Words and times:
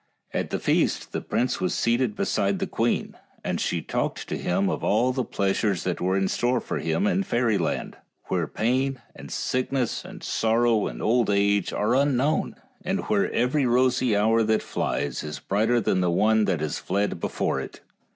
At 0.33 0.49
the 0.49 0.57
feast 0.57 1.11
the 1.11 1.21
prince 1.21 1.61
was 1.61 1.75
seated 1.75 2.15
beside 2.15 2.57
the 2.57 2.65
queen, 2.65 3.15
and 3.43 3.61
she 3.61 3.83
talked 3.83 4.27
to 4.29 4.35
him 4.35 4.67
of 4.67 4.83
all 4.83 5.11
the 5.13 5.23
pleasures 5.23 5.83
that 5.83 6.01
were 6.01 6.17
in 6.17 6.27
store 6.27 6.59
for 6.59 6.79
him 6.79 7.05
in 7.05 7.21
fairyland, 7.21 7.97
where 8.23 8.47
pain, 8.47 8.99
and 9.15 9.29
sickness, 9.29 10.03
and 10.03 10.23
sorrow, 10.23 10.87
and 10.87 11.03
old 11.03 11.29
age, 11.29 11.71
are 11.71 11.93
unknown, 11.93 12.55
and 12.83 13.01
where 13.11 13.31
every 13.31 13.67
rosy 13.67 14.15
hour 14.15 14.41
that 14.41 14.63
flies 14.63 15.21
is 15.23 15.37
brighter 15.37 15.79
than 15.79 16.01
the 16.01 16.09
one 16.09 16.45
that 16.45 16.61
has 16.61 16.79
fled 16.79 17.19
before 17.19 17.59
it. 17.61 17.81